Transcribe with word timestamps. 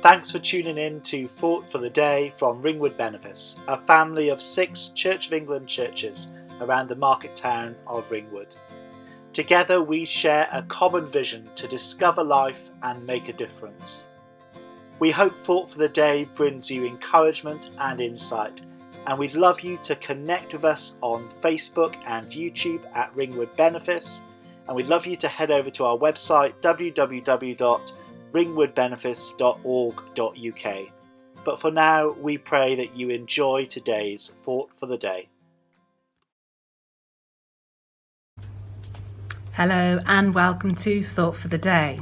Thanks 0.00 0.30
for 0.30 0.38
tuning 0.38 0.78
in 0.78 1.00
to 1.00 1.26
Thought 1.26 1.64
for 1.72 1.78
the 1.78 1.90
Day 1.90 2.32
from 2.38 2.62
Ringwood 2.62 2.96
Benefice, 2.96 3.56
a 3.66 3.80
family 3.80 4.28
of 4.28 4.40
six 4.40 4.90
Church 4.94 5.26
of 5.26 5.32
England 5.32 5.66
churches 5.66 6.28
around 6.60 6.88
the 6.88 6.94
market 6.94 7.34
town 7.34 7.74
of 7.84 8.08
Ringwood. 8.08 8.54
Together 9.32 9.82
we 9.82 10.04
share 10.04 10.48
a 10.52 10.62
common 10.62 11.10
vision 11.10 11.50
to 11.56 11.66
discover 11.66 12.22
life 12.22 12.60
and 12.84 13.04
make 13.08 13.28
a 13.28 13.32
difference. 13.32 14.06
We 15.00 15.10
hope 15.10 15.32
Thought 15.44 15.72
for 15.72 15.78
the 15.78 15.88
Day 15.88 16.28
brings 16.36 16.70
you 16.70 16.86
encouragement 16.86 17.70
and 17.80 18.00
insight, 18.00 18.60
and 19.08 19.18
we'd 19.18 19.34
love 19.34 19.62
you 19.62 19.78
to 19.78 19.96
connect 19.96 20.52
with 20.52 20.64
us 20.64 20.94
on 21.00 21.28
Facebook 21.42 21.96
and 22.06 22.30
YouTube 22.30 22.84
at 22.94 23.14
Ringwood 23.16 23.56
Benefice, 23.56 24.20
and 24.68 24.76
we'd 24.76 24.86
love 24.86 25.06
you 25.06 25.16
to 25.16 25.26
head 25.26 25.50
over 25.50 25.70
to 25.70 25.84
our 25.86 25.98
website 25.98 26.52
www 26.62 27.92
ringwoodbenefice.org.uk. 28.32 30.88
But 31.44 31.60
for 31.60 31.70
now, 31.70 32.10
we 32.12 32.38
pray 32.38 32.74
that 32.76 32.96
you 32.96 33.10
enjoy 33.10 33.66
today's 33.66 34.32
Thought 34.44 34.70
for 34.78 34.86
the 34.86 34.98
Day. 34.98 35.28
Hello, 39.52 40.00
and 40.06 40.34
welcome 40.34 40.74
to 40.74 41.02
Thought 41.02 41.36
for 41.36 41.48
the 41.48 41.58
Day. 41.58 42.00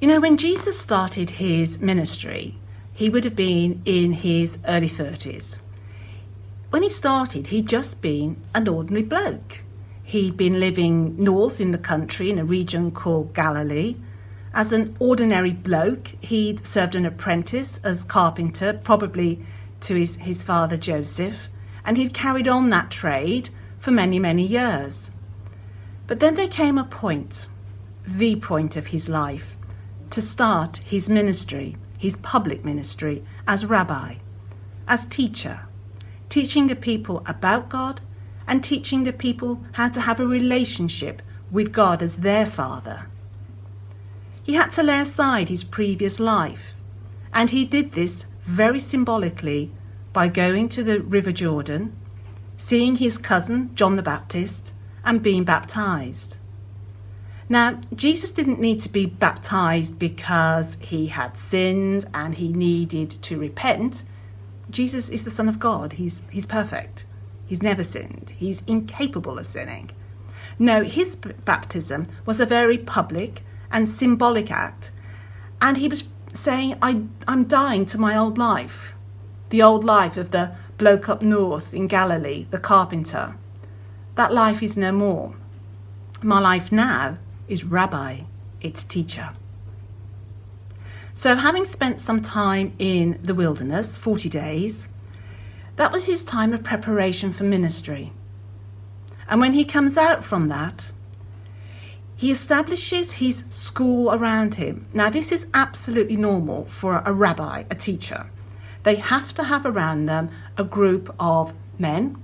You 0.00 0.08
know, 0.08 0.20
when 0.20 0.36
Jesus 0.36 0.78
started 0.78 1.30
his 1.30 1.80
ministry, 1.80 2.56
he 2.94 3.10
would 3.10 3.24
have 3.24 3.36
been 3.36 3.82
in 3.84 4.12
his 4.12 4.58
early 4.66 4.88
30s. 4.88 5.60
When 6.70 6.82
he 6.82 6.88
started, 6.88 7.48
he'd 7.48 7.68
just 7.68 8.00
been 8.00 8.36
an 8.54 8.68
ordinary 8.68 9.02
bloke. 9.02 9.60
He'd 10.02 10.36
been 10.36 10.60
living 10.60 11.22
north 11.22 11.60
in 11.60 11.72
the 11.72 11.78
country 11.78 12.30
in 12.30 12.38
a 12.38 12.44
region 12.44 12.90
called 12.90 13.34
Galilee 13.34 13.96
as 14.52 14.72
an 14.72 14.96
ordinary 14.98 15.52
bloke, 15.52 16.08
he'd 16.20 16.66
served 16.66 16.94
an 16.94 17.06
apprentice 17.06 17.78
as 17.84 18.04
carpenter, 18.04 18.72
probably 18.72 19.44
to 19.80 19.94
his, 19.94 20.16
his 20.16 20.42
father 20.42 20.76
Joseph, 20.76 21.48
and 21.84 21.96
he'd 21.96 22.12
carried 22.12 22.48
on 22.48 22.70
that 22.70 22.90
trade 22.90 23.50
for 23.78 23.90
many, 23.90 24.18
many 24.18 24.44
years. 24.44 25.10
But 26.06 26.20
then 26.20 26.34
there 26.34 26.48
came 26.48 26.78
a 26.78 26.84
point, 26.84 27.46
the 28.04 28.36
point 28.36 28.76
of 28.76 28.88
his 28.88 29.08
life, 29.08 29.56
to 30.10 30.20
start 30.20 30.78
his 30.78 31.08
ministry, 31.08 31.76
his 31.96 32.16
public 32.16 32.64
ministry, 32.64 33.24
as 33.46 33.64
rabbi, 33.64 34.16
as 34.88 35.04
teacher, 35.04 35.66
teaching 36.28 36.66
the 36.66 36.76
people 36.76 37.22
about 37.26 37.68
God 37.68 38.00
and 38.48 38.64
teaching 38.64 39.04
the 39.04 39.12
people 39.12 39.62
how 39.72 39.88
to 39.90 40.00
have 40.00 40.18
a 40.18 40.26
relationship 40.26 41.22
with 41.52 41.72
God 41.72 42.02
as 42.02 42.18
their 42.18 42.46
father. 42.46 43.06
He 44.50 44.56
had 44.56 44.72
to 44.72 44.82
lay 44.82 44.98
aside 44.98 45.48
his 45.48 45.62
previous 45.62 46.18
life, 46.18 46.74
and 47.32 47.50
he 47.50 47.64
did 47.64 47.92
this 47.92 48.26
very 48.42 48.80
symbolically 48.80 49.70
by 50.12 50.26
going 50.26 50.68
to 50.70 50.82
the 50.82 51.00
River 51.00 51.30
Jordan, 51.30 51.96
seeing 52.56 52.96
his 52.96 53.16
cousin 53.16 53.72
John 53.76 53.94
the 53.94 54.02
Baptist, 54.02 54.72
and 55.04 55.22
being 55.22 55.44
baptized. 55.44 56.36
Now, 57.48 57.80
Jesus 57.94 58.32
didn't 58.32 58.58
need 58.58 58.80
to 58.80 58.88
be 58.88 59.06
baptized 59.06 60.00
because 60.00 60.78
he 60.80 61.06
had 61.06 61.38
sinned 61.38 62.06
and 62.12 62.34
he 62.34 62.48
needed 62.48 63.10
to 63.22 63.38
repent. 63.38 64.02
Jesus 64.68 65.08
is 65.10 65.22
the 65.22 65.30
Son 65.30 65.48
of 65.48 65.60
God. 65.60 65.92
He's, 65.92 66.24
he's 66.28 66.44
perfect. 66.44 67.06
He's 67.46 67.62
never 67.62 67.84
sinned. 67.84 68.34
He's 68.36 68.64
incapable 68.66 69.38
of 69.38 69.46
sinning. 69.46 69.92
No, 70.58 70.82
his 70.82 71.14
baptism 71.14 72.08
was 72.26 72.40
a 72.40 72.46
very 72.46 72.78
public 72.78 73.44
and 73.70 73.88
symbolic 73.88 74.50
act. 74.50 74.90
And 75.60 75.76
he 75.76 75.88
was 75.88 76.04
saying, 76.32 76.76
I, 76.80 77.02
I'm 77.26 77.44
dying 77.44 77.84
to 77.86 77.98
my 77.98 78.16
old 78.16 78.38
life, 78.38 78.94
the 79.50 79.62
old 79.62 79.84
life 79.84 80.16
of 80.16 80.30
the 80.30 80.52
bloke 80.78 81.08
up 81.08 81.22
north 81.22 81.74
in 81.74 81.86
Galilee, 81.86 82.46
the 82.50 82.58
carpenter. 82.58 83.36
That 84.14 84.32
life 84.32 84.62
is 84.62 84.76
no 84.76 84.92
more. 84.92 85.34
My 86.22 86.40
life 86.40 86.72
now 86.72 87.18
is 87.48 87.64
rabbi, 87.64 88.22
its 88.60 88.84
teacher. 88.84 89.30
So, 91.12 91.34
having 91.36 91.64
spent 91.64 92.00
some 92.00 92.22
time 92.22 92.72
in 92.78 93.18
the 93.22 93.34
wilderness, 93.34 93.96
40 93.98 94.28
days, 94.28 94.88
that 95.76 95.92
was 95.92 96.06
his 96.06 96.24
time 96.24 96.52
of 96.52 96.62
preparation 96.62 97.32
for 97.32 97.44
ministry. 97.44 98.12
And 99.28 99.40
when 99.40 99.52
he 99.52 99.64
comes 99.64 99.96
out 99.96 100.24
from 100.24 100.48
that, 100.48 100.92
he 102.20 102.30
establishes 102.30 103.12
his 103.12 103.44
school 103.48 104.12
around 104.12 104.56
him. 104.56 104.86
Now, 104.92 105.08
this 105.08 105.32
is 105.32 105.46
absolutely 105.54 106.18
normal 106.18 106.64
for 106.64 107.02
a 107.06 107.14
rabbi, 107.14 107.64
a 107.70 107.74
teacher. 107.74 108.28
They 108.82 108.96
have 108.96 109.32
to 109.32 109.44
have 109.44 109.64
around 109.64 110.04
them 110.04 110.28
a 110.58 110.64
group 110.64 111.14
of 111.18 111.54
men, 111.78 112.22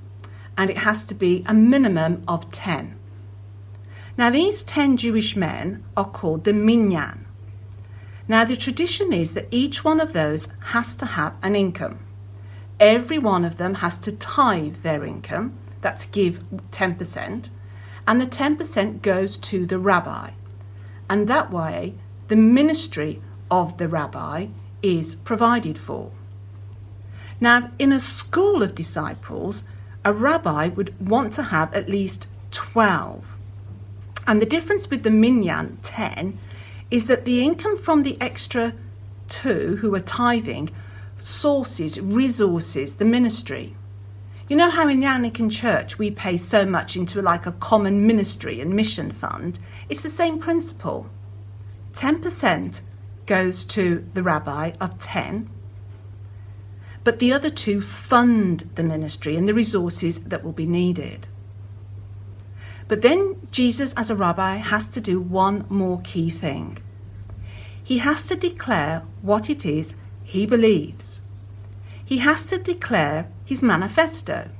and 0.58 0.68
it 0.68 0.76
has 0.76 1.02
to 1.04 1.14
be 1.14 1.44
a 1.46 1.54
minimum 1.54 2.22
of 2.28 2.50
10. 2.50 2.94
Now, 4.18 4.28
these 4.28 4.62
10 4.64 4.98
Jewish 4.98 5.34
men 5.34 5.82
are 5.96 6.04
called 6.04 6.44
the 6.44 6.52
minyan. 6.52 7.24
Now, 8.28 8.44
the 8.44 8.54
tradition 8.54 9.14
is 9.14 9.32
that 9.32 9.48
each 9.50 9.82
one 9.82 9.98
of 9.98 10.12
those 10.12 10.52
has 10.74 10.94
to 10.96 11.06
have 11.06 11.36
an 11.42 11.56
income. 11.56 12.00
Every 12.78 13.16
one 13.16 13.46
of 13.46 13.56
them 13.56 13.76
has 13.76 13.96
to 14.00 14.12
tithe 14.12 14.82
their 14.82 15.04
income, 15.04 15.56
that's 15.80 16.04
give 16.04 16.44
10%, 16.70 17.48
and 18.06 18.20
the 18.20 18.26
10% 18.26 19.02
goes 19.02 19.36
to 19.38 19.66
the 19.66 19.78
rabbi. 19.78 20.30
And 21.08 21.28
that 21.28 21.50
way, 21.50 21.94
the 22.28 22.36
ministry 22.36 23.20
of 23.50 23.78
the 23.78 23.88
rabbi 23.88 24.48
is 24.82 25.14
provided 25.14 25.78
for. 25.78 26.12
Now, 27.40 27.70
in 27.78 27.92
a 27.92 28.00
school 28.00 28.62
of 28.62 28.74
disciples, 28.74 29.64
a 30.04 30.12
rabbi 30.12 30.68
would 30.68 30.98
want 31.00 31.32
to 31.34 31.44
have 31.44 31.72
at 31.74 31.88
least 31.88 32.28
12. 32.50 33.36
And 34.26 34.40
the 34.40 34.46
difference 34.46 34.88
with 34.88 35.02
the 35.02 35.10
minyan, 35.10 35.78
10, 35.82 36.38
is 36.90 37.06
that 37.06 37.24
the 37.24 37.44
income 37.44 37.76
from 37.76 38.02
the 38.02 38.16
extra 38.20 38.74
two 39.28 39.76
who 39.76 39.94
are 39.94 40.00
tithing 40.00 40.70
sources, 41.16 42.00
resources 42.00 42.96
the 42.96 43.04
ministry. 43.04 43.74
You 44.48 44.54
know 44.54 44.70
how 44.70 44.88
in 44.88 45.00
the 45.00 45.06
Anglican 45.06 45.50
Church 45.50 45.98
we 45.98 46.12
pay 46.12 46.36
so 46.36 46.64
much 46.64 46.96
into 46.96 47.20
like 47.20 47.46
a 47.46 47.52
common 47.52 48.06
ministry 48.06 48.60
and 48.60 48.72
mission 48.72 49.10
fund? 49.10 49.58
It's 49.88 50.04
the 50.04 50.08
same 50.08 50.38
principle. 50.38 51.10
10% 51.94 52.80
goes 53.26 53.64
to 53.64 54.06
the 54.12 54.22
rabbi 54.22 54.72
of 54.80 55.00
10, 55.00 55.50
but 57.02 57.18
the 57.18 57.32
other 57.32 57.50
two 57.50 57.80
fund 57.80 58.60
the 58.76 58.84
ministry 58.84 59.34
and 59.34 59.48
the 59.48 59.54
resources 59.54 60.20
that 60.20 60.44
will 60.44 60.52
be 60.52 60.66
needed. 60.66 61.26
But 62.86 63.02
then 63.02 63.48
Jesus, 63.50 63.92
as 63.94 64.10
a 64.10 64.14
rabbi, 64.14 64.56
has 64.56 64.86
to 64.88 65.00
do 65.00 65.20
one 65.20 65.66
more 65.68 66.00
key 66.02 66.30
thing. 66.30 66.78
He 67.82 67.98
has 67.98 68.24
to 68.28 68.36
declare 68.36 69.02
what 69.22 69.50
it 69.50 69.66
is 69.66 69.96
he 70.22 70.46
believes. 70.46 71.22
He 72.04 72.18
has 72.18 72.44
to 72.46 72.58
declare 72.58 73.28
his 73.46 73.62
manifesto. 73.62 74.50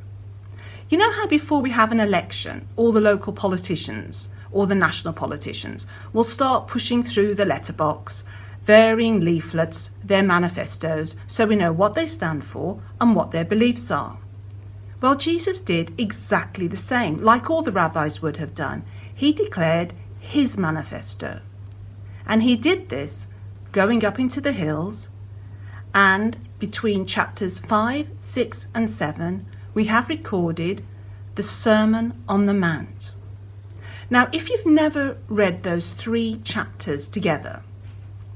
You 0.89 0.99
know 0.99 1.11
how 1.11 1.27
before 1.27 1.61
we 1.61 1.71
have 1.71 1.91
an 1.91 2.01
election, 2.01 2.69
all 2.77 2.93
the 2.93 3.01
local 3.01 3.33
politicians 3.33 4.29
or 4.53 4.67
the 4.67 4.75
national 4.75 5.13
politicians 5.13 5.87
will 6.13 6.25
start 6.25 6.69
pushing 6.69 7.03
through 7.03 7.35
the 7.35 7.45
letterbox, 7.45 8.25
varying 8.63 9.21
leaflets, 9.21 9.91
their 10.03 10.23
manifestos, 10.23 11.17
so 11.27 11.45
we 11.45 11.57
know 11.57 11.73
what 11.73 11.95
they 11.95 12.07
stand 12.07 12.45
for 12.45 12.81
and 13.01 13.17
what 13.17 13.33
their 13.33 13.45
beliefs 13.45 13.91
are. 13.91 14.19
Well, 15.01 15.17
Jesus 15.17 15.61
did 15.61 15.93
exactly 15.99 16.69
the 16.69 16.77
same, 16.77 17.21
like 17.21 17.51
all 17.51 17.63
the 17.63 17.73
rabbis 17.73 18.23
would 18.23 18.37
have 18.39 18.55
done. 18.55 18.85
He 19.15 19.33
declared 19.33 19.93
his 20.21 20.57
manifesto. 20.57 21.41
And 22.27 22.43
he 22.43 22.57
did 22.57 22.89
this 22.89 23.27
going 23.73 24.05
up 24.05 24.19
into 24.19 24.41
the 24.41 24.53
hills 24.53 25.09
and 25.97 26.37
between 26.59 27.07
chapters 27.07 27.59
5, 27.59 28.07
6, 28.21 28.67
and 28.75 28.89
7, 28.89 29.47
we 29.73 29.87
have 29.87 30.11
recorded 30.11 30.83
the 31.37 31.43
Sermon 31.43 32.23
on 32.29 32.45
the 32.45 32.53
Mount. 32.53 33.13
Now, 34.11 34.29
if 34.31 34.51
you've 34.51 34.67
never 34.67 35.17
read 35.27 35.63
those 35.63 35.93
three 35.93 36.39
chapters 36.45 37.09
together, 37.09 37.63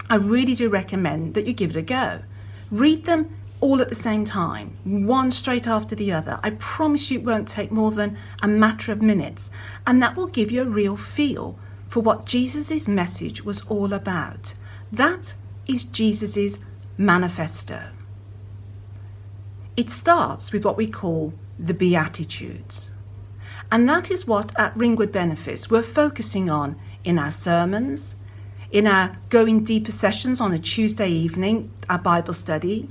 I 0.08 0.16
really 0.16 0.54
do 0.54 0.70
recommend 0.70 1.34
that 1.34 1.46
you 1.46 1.52
give 1.52 1.70
it 1.70 1.76
a 1.76 1.82
go. 1.82 2.22
Read 2.70 3.04
them 3.04 3.36
all 3.60 3.82
at 3.82 3.90
the 3.90 3.94
same 3.94 4.24
time, 4.24 4.78
one 5.06 5.30
straight 5.30 5.68
after 5.68 5.94
the 5.94 6.12
other. 6.12 6.40
I 6.42 6.50
promise 6.50 7.10
you 7.10 7.18
it 7.18 7.26
won't 7.26 7.46
take 7.46 7.70
more 7.70 7.90
than 7.90 8.16
a 8.42 8.48
matter 8.48 8.90
of 8.90 9.02
minutes, 9.02 9.50
and 9.86 10.02
that 10.02 10.16
will 10.16 10.28
give 10.28 10.50
you 10.50 10.62
a 10.62 10.64
real 10.64 10.96
feel 10.96 11.58
for 11.86 12.00
what 12.00 12.24
Jesus' 12.24 12.88
message 12.88 13.44
was 13.44 13.66
all 13.66 13.92
about. 13.92 14.54
That 14.90 15.34
is 15.66 15.84
Jesus' 15.84 16.58
manifesto. 17.00 17.92
It 19.74 19.88
starts 19.88 20.52
with 20.52 20.66
what 20.66 20.76
we 20.76 20.86
call 20.86 21.32
the 21.58 21.72
Beatitudes. 21.72 22.90
And 23.72 23.88
that 23.88 24.10
is 24.10 24.26
what 24.26 24.52
at 24.58 24.76
Ringwood 24.76 25.10
Benefice 25.10 25.70
we're 25.70 25.80
focusing 25.80 26.50
on 26.50 26.78
in 27.02 27.18
our 27.18 27.30
sermons, 27.30 28.16
in 28.70 28.86
our 28.86 29.16
Going 29.30 29.64
Deeper 29.64 29.90
sessions 29.90 30.42
on 30.42 30.52
a 30.52 30.58
Tuesday 30.58 31.08
evening, 31.08 31.72
our 31.88 31.98
Bible 31.98 32.34
study. 32.34 32.90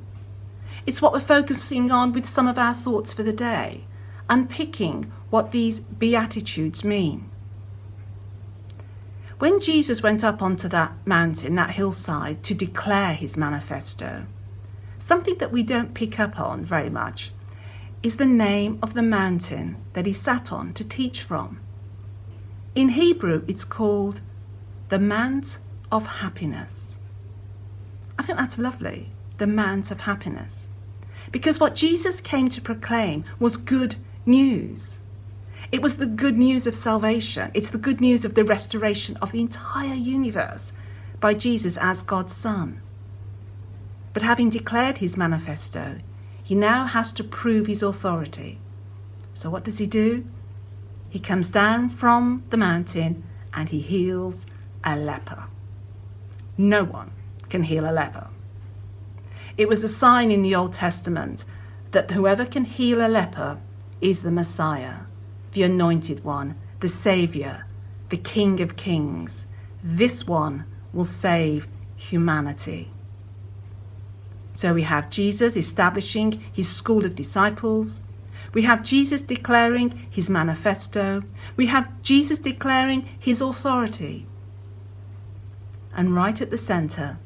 It's 0.87 1.03
what 1.03 1.13
we're 1.13 1.19
focusing 1.19 1.91
on 1.91 2.11
with 2.11 2.25
some 2.25 2.47
of 2.47 2.57
our 2.57 2.73
thoughts 2.73 3.13
for 3.13 3.21
the 3.21 3.31
day, 3.31 3.85
unpicking 4.27 5.11
what 5.29 5.51
these 5.51 5.81
Beatitudes 5.81 6.83
mean. 6.83 7.29
When 9.39 9.61
Jesus 9.61 10.03
went 10.03 10.21
up 10.21 10.41
onto 10.41 10.67
that 10.67 10.91
mountain, 11.05 11.55
that 11.55 11.69
hillside, 11.71 12.43
to 12.43 12.53
declare 12.53 13.13
his 13.13 13.37
manifesto, 13.37 14.25
something 14.97 15.37
that 15.37 15.53
we 15.53 15.63
don't 15.63 15.93
pick 15.93 16.19
up 16.19 16.37
on 16.41 16.65
very 16.65 16.89
much 16.89 17.31
is 18.03 18.17
the 18.17 18.25
name 18.25 18.79
of 18.83 18.95
the 18.95 19.01
mountain 19.01 19.77
that 19.93 20.05
he 20.05 20.11
sat 20.11 20.51
on 20.51 20.73
to 20.73 20.85
teach 20.85 21.23
from. 21.23 21.61
In 22.75 22.89
Hebrew, 22.89 23.45
it's 23.47 23.63
called 23.63 24.19
the 24.89 24.99
Mount 24.99 25.59
of 25.89 26.05
Happiness. 26.05 26.99
I 28.17 28.23
think 28.23 28.37
that's 28.37 28.59
lovely, 28.59 29.11
the 29.37 29.47
Mount 29.47 29.89
of 29.89 30.01
Happiness. 30.01 30.67
Because 31.31 31.61
what 31.61 31.75
Jesus 31.75 32.19
came 32.19 32.49
to 32.49 32.61
proclaim 32.61 33.23
was 33.39 33.55
good 33.55 33.95
news. 34.25 34.99
It 35.71 35.81
was 35.81 35.97
the 35.97 36.07
good 36.07 36.37
news 36.37 36.65
of 36.65 36.75
salvation. 36.75 37.51
It's 37.53 37.69
the 37.69 37.77
good 37.77 38.01
news 38.01 38.25
of 38.25 38.33
the 38.33 38.43
restoration 38.43 39.17
of 39.21 39.31
the 39.31 39.41
entire 39.41 39.93
universe 39.93 40.73
by 41.19 41.33
Jesus 41.33 41.77
as 41.77 42.01
God's 42.01 42.33
Son. 42.33 42.81
But 44.13 44.23
having 44.23 44.49
declared 44.49 44.97
his 44.97 45.17
manifesto, 45.17 45.99
he 46.43 46.55
now 46.55 46.85
has 46.85 47.11
to 47.13 47.23
prove 47.23 47.67
his 47.67 47.83
authority. 47.83 48.59
So 49.33 49.49
what 49.49 49.63
does 49.63 49.77
he 49.77 49.85
do? 49.85 50.25
He 51.09 51.19
comes 51.19 51.49
down 51.49 51.89
from 51.89 52.43
the 52.49 52.57
mountain 52.57 53.23
and 53.53 53.69
he 53.69 53.81
heals 53.81 54.45
a 54.83 54.95
leper. 54.95 55.47
No 56.57 56.83
one 56.83 57.11
can 57.49 57.63
heal 57.63 57.89
a 57.89 57.91
leper. 57.91 58.29
It 59.57 59.67
was 59.67 59.83
a 59.83 59.87
sign 59.87 60.31
in 60.31 60.41
the 60.41 60.55
Old 60.55 60.73
Testament 60.73 61.45
that 61.91 62.11
whoever 62.11 62.45
can 62.45 62.65
heal 62.65 63.05
a 63.05 63.09
leper 63.09 63.59
is 64.01 64.21
the 64.21 64.31
Messiah, 64.31 65.01
the 65.51 65.63
Anointed 65.63 66.23
One, 66.23 66.55
the 66.79 66.87
Saviour, 66.87 67.65
the 68.09 68.17
King 68.17 68.61
of 68.61 68.75
Kings. 68.75 69.45
This 69.83 70.27
one 70.27 70.65
will 70.93 71.03
save 71.03 71.67
humanity. 71.95 72.91
So 74.53 74.73
we 74.73 74.83
have 74.83 75.09
Jesus 75.09 75.55
establishing 75.55 76.43
his 76.51 76.67
school 76.67 77.05
of 77.05 77.15
disciples. 77.15 78.01
We 78.53 78.63
have 78.63 78.83
Jesus 78.83 79.21
declaring 79.21 80.07
his 80.09 80.29
manifesto. 80.29 81.23
We 81.55 81.67
have 81.67 82.01
Jesus 82.01 82.39
declaring 82.39 83.07
his 83.17 83.41
authority. 83.41 84.25
And 85.95 86.15
right 86.15 86.41
at 86.41 86.51
the 86.51 86.57
centre 86.57 87.19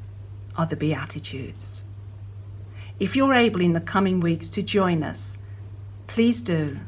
are 0.56 0.66
the 0.66 0.76
Beatitudes. 0.76 1.82
If 3.00 3.16
you're 3.16 3.34
able 3.34 3.60
in 3.60 3.72
the 3.72 3.80
coming 3.80 4.20
weeks 4.20 4.48
to 4.50 4.62
join 4.62 5.02
us, 5.02 5.38
please 6.06 6.40
do, 6.40 6.78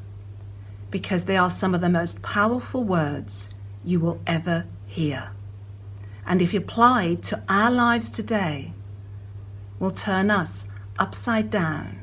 because 0.91 1.25
they 1.25 1.37
are 1.37 1.51
some 1.51 1.75
of 1.75 1.81
the 1.81 1.89
most 1.89 2.23
powerful 2.23 2.83
words 2.85 3.51
you 3.85 4.01
will 4.01 4.21
ever 4.27 4.67
hear. 4.87 5.31
And 6.27 6.43
if 6.43 6.55
applied 6.55 7.23
to 7.25 7.43
our 7.49 7.71
lives 7.71 8.11
today, 8.11 8.73
will 9.79 9.91
turn 9.91 10.31
us 10.31 10.65
upside 10.99 11.51
down 11.51 12.01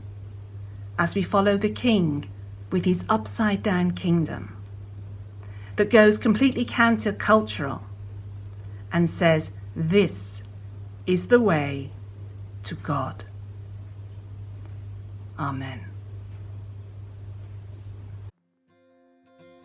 as 0.98 1.16
we 1.16 1.22
follow 1.22 1.58
the 1.58 1.70
King 1.70 2.30
with 2.72 2.86
his 2.86 3.04
upside 3.10 3.64
down 3.64 3.92
kingdom 3.92 4.56
that 5.76 5.90
goes 5.90 6.18
completely 6.18 6.66
countercultural 6.66 7.84
and 8.92 9.10
says, 9.10 9.52
This 9.76 10.44
is 11.06 11.28
the 11.28 11.40
way 11.40 11.92
to 12.64 12.76
God. 12.76 13.26
Amen. 15.38 15.93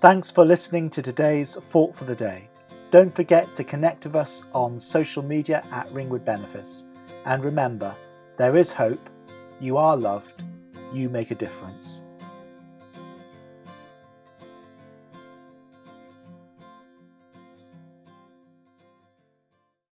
Thanks 0.01 0.31
for 0.31 0.45
listening 0.45 0.91
to 0.91 1.03
today's 1.03 1.57
Thought 1.57 1.97
for 1.97 2.05
the 2.05 2.15
Day. 2.15 2.49
Don't 2.93 3.13
forget 3.13 3.53
to 3.57 3.65
connect 3.65 4.05
with 4.05 4.15
us 4.15 4.45
on 4.55 4.79
social 4.79 5.25
media 5.25 5.65
at 5.73 5.91
Ringwood 5.91 6.25
Benefice 6.25 6.85
and 7.27 7.45
remember, 7.45 7.93
there 8.37 8.55
is 8.55 8.71
hope, 8.71 9.11
you 9.61 9.77
are 9.77 9.97
loved, 9.97 10.45
you 10.93 11.09
make 11.09 11.33
a 11.33 11.35
difference. 11.35 12.05